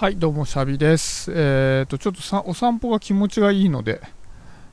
[0.00, 1.30] はい、どうも、シャビです。
[1.30, 4.00] えっ、ー、と、ちょっとさお散歩が気持ちがいいので、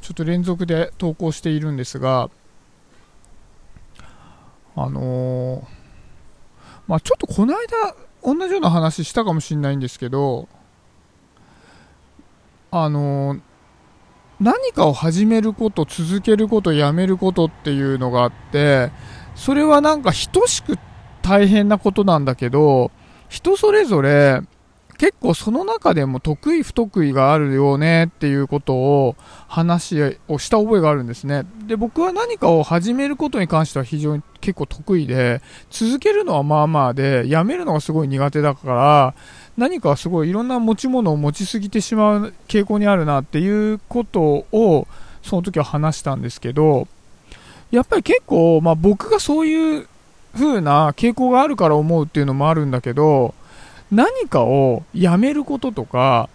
[0.00, 2.30] ちょっと連続で投稿しているんですが、
[4.74, 5.62] あのー、
[6.86, 7.94] まあちょっとこの間、
[8.24, 10.48] 同じような話したかもしれないんですけど、
[12.70, 13.40] あのー、
[14.40, 18.90] 何かを始めること、続けること、やめることっていうのがあって、
[19.34, 20.78] それはなんか等しく
[21.20, 22.90] 大変なことなんだけど、
[23.28, 24.40] 人それぞれ、
[25.00, 29.16] 結構その中でも得意不得意があるよねっていうことを
[29.48, 31.46] 話をした覚えがあるんですね。
[31.66, 39.14] で、僕は何かを始めることに関しては非常に結構得意で、続けるのはまあまあで、やめるのがすごい苦手だから、
[39.56, 44.86] 何かすごいいろんな持ち物を持ちすぎてしまう傾向にあるなっていうことを、
[45.22, 46.86] その時は話したんですけど、
[47.70, 49.88] やっぱり結構、まあ僕がそういう
[50.34, 53.34] 風な傾向があるから思うっていうのもあるんだけど、
[53.90, 56.28] 何かをやめることとか、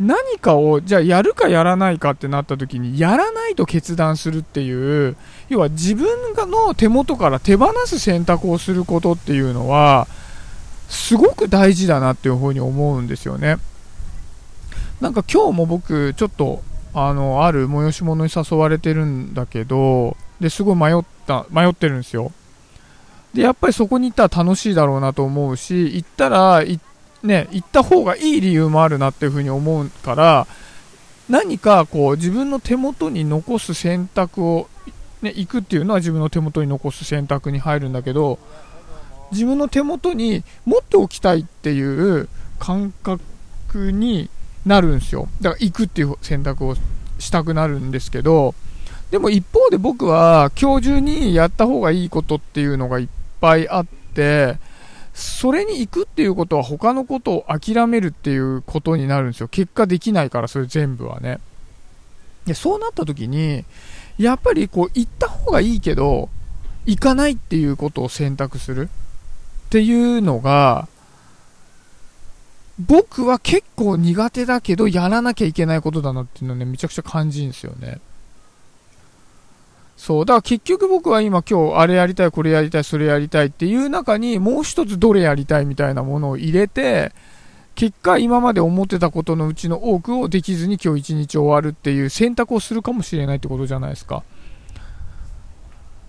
[0.00, 5.16] 何かをじゃあやるかやらないかってなった時にやらないと決断するっていう
[5.48, 10.08] 要は自分の手元から手放す選択をすることっていうのは
[10.88, 13.58] すごく大事だなっていうふうに思うんですよね。
[15.00, 16.62] なんか今日も僕ちょっと
[16.94, 22.32] あのある催し物に誘われてるんだけどですごい迷った迷ってるんですよ。
[23.34, 26.91] でやっぱりそこに行ったら楽しいだろうなと思うし行ったら行って
[27.22, 30.46] ね、行った方がいい理由もあるなっていうふうに思うから、
[31.28, 34.68] 何かこう自分の手元に残す選択を、
[35.22, 38.38] ね、行くっていうのは自分の手元に残す選択に入るんだけど、
[39.30, 42.28] 自分の手元に持っておきたいっていう
[42.58, 44.28] 感覚に
[44.66, 45.28] なるんですよ。
[45.40, 46.76] だから行くっていう選択を
[47.18, 48.54] したくなるんですけど、
[49.10, 53.08] でも一方で僕は今日中にやった方がいいことっていうのがいっ
[53.40, 54.56] ぱいあって、
[55.14, 59.48] それに行くっていうことは他のことを諦めるっていうことになるんですよ。
[59.48, 61.38] 結果できないから、それ全部はね。
[62.46, 63.64] で、そうなった時に、
[64.18, 66.28] やっぱりこう、行った方がいいけど、
[66.86, 68.88] 行かないっていうことを選択する
[69.66, 70.88] っていうのが、
[72.78, 78.00] 僕は結構苦手だけど、やらなきゃいけないことだなっていうのをね、めちゃくちゃ感じるんですよね。
[80.02, 80.26] そう。
[80.26, 87.12] だから結局僕は今今日あれやりたい、これやりたい、それやりたいっていう中にもう一つどれやりたいみたいなものを入れて、
[87.76, 94.24] 結果今まで思ってたことのうちの多くをできずに今日一日終わるっていう選択をするかもしれないってことじゃないですか。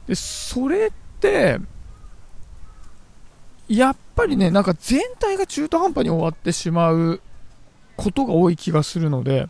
[0.07, 1.59] で、それって、
[3.67, 7.21] やっぱりね、なんか全体が中途半端に終わってしまう
[7.95, 9.49] ことが多い気がするので、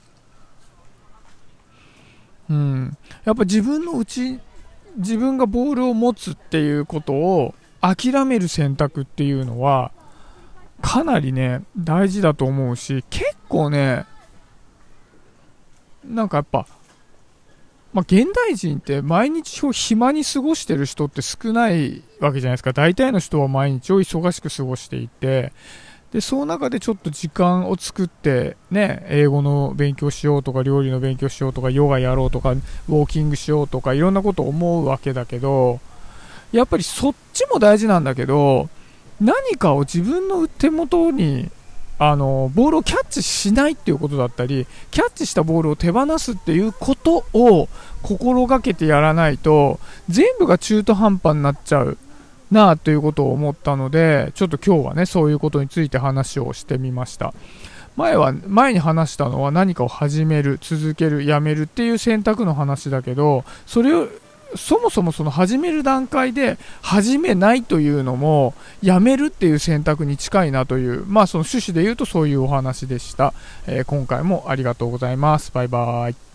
[2.53, 4.40] うん、やっぱ自分のうち
[4.97, 9.91] 自分がボールを持つっていうことを諦める選択っていうのは
[10.81, 14.06] かなりね大事だと思うし結構ね
[16.06, 16.68] なんかやっぱ
[17.94, 22.74] まあ、現代人って毎日を暇に過ごしてる人って少ないわけじゃないですか。
[22.74, 25.53] 大体の人は毎日を忙しく過ごしていて、
[26.13, 35.79] で、その中でちょっと時間を作って、ね、英語の勉強しようとか、料理の勉強しようとか、ヨガやろうとか、ウォーキングしようとか、いろんなこと思うわけだけど、
[36.52, 38.69] やっぱりそっちも大事なんだけど、
[39.19, 41.50] 何かを自分の手元に、
[41.97, 47.69] あの、ボールをキャッチしないっていうことだったり、キャッチしたボールを手放すっていうことを
[48.03, 49.79] 心がけてやらないと、
[50.09, 51.97] 全部が中途半端になっちゃう。
[52.53, 57.34] なあということを思ったので、ちょっと今日はね、そういうことについて話をしてみました。
[57.96, 64.08] 前は、前に話したのは何かを始める、続ける、やめるっていう選択の話だけど、それを、
[64.56, 68.53] そもそもその始める段階で始めないというのも
[68.84, 73.34] やめるっていう選択に近いなという、まあその趣旨で言うとそういうお話でした。
[73.66, 75.52] えー、今回もありがとうございます。
[75.52, 76.32] バイバーイ。